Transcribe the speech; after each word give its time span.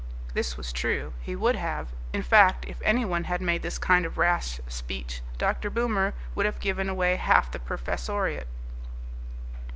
This 0.33 0.57
was 0.57 0.73
true. 0.73 1.13
He 1.21 1.35
would 1.35 1.55
have. 1.55 1.89
In 2.11 2.23
fact, 2.23 2.65
if 2.67 2.81
anyone 2.81 3.25
had 3.25 3.39
made 3.39 3.61
this 3.61 3.77
kind 3.77 4.03
of 4.03 4.17
rash 4.17 4.59
speech, 4.67 5.21
Dr. 5.37 5.69
Boomer 5.69 6.15
would 6.33 6.47
have 6.47 6.59
given 6.59 6.89
away 6.89 7.17
half 7.17 7.51
the 7.51 7.59
professoriate. 7.59 8.47